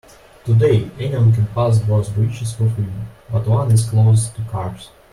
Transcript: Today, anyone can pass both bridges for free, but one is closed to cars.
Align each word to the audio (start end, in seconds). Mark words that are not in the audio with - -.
Today, 0.45 0.89
anyone 0.97 1.31
can 1.31 1.45
pass 1.53 1.77
both 1.77 2.11
bridges 2.15 2.55
for 2.55 2.67
free, 2.71 2.87
but 3.31 3.45
one 3.47 3.69
is 3.71 3.87
closed 3.87 4.33
to 4.35 4.41
cars. 4.45 4.89